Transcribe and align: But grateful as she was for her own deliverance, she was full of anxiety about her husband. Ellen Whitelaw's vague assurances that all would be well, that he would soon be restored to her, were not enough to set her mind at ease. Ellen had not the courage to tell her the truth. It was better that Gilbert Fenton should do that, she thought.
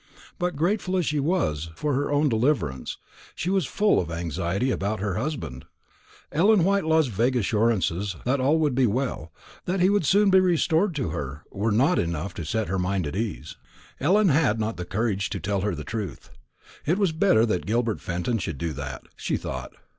But 0.39 0.55
grateful 0.55 0.97
as 0.97 1.05
she 1.05 1.19
was 1.19 1.69
for 1.75 1.93
her 1.93 2.11
own 2.11 2.27
deliverance, 2.27 2.97
she 3.35 3.51
was 3.51 3.67
full 3.67 3.99
of 3.99 4.09
anxiety 4.09 4.71
about 4.71 4.99
her 4.99 5.13
husband. 5.13 5.65
Ellen 6.31 6.61
Whitelaw's 6.63 7.05
vague 7.05 7.35
assurances 7.35 8.15
that 8.25 8.39
all 8.39 8.57
would 8.57 8.73
be 8.73 8.87
well, 8.87 9.31
that 9.65 9.79
he 9.79 9.91
would 9.91 10.03
soon 10.07 10.31
be 10.31 10.39
restored 10.39 10.95
to 10.95 11.09
her, 11.09 11.43
were 11.51 11.71
not 11.71 11.99
enough 11.99 12.33
to 12.33 12.43
set 12.45 12.67
her 12.67 12.79
mind 12.79 13.05
at 13.05 13.15
ease. 13.15 13.57
Ellen 13.99 14.29
had 14.29 14.59
not 14.59 14.77
the 14.77 14.85
courage 14.85 15.29
to 15.29 15.39
tell 15.39 15.61
her 15.61 15.75
the 15.75 15.83
truth. 15.83 16.31
It 16.83 16.97
was 16.97 17.11
better 17.11 17.45
that 17.45 17.67
Gilbert 17.67 18.01
Fenton 18.01 18.39
should 18.39 18.57
do 18.57 18.73
that, 18.73 19.03
she 19.15 19.37
thought. 19.37 19.73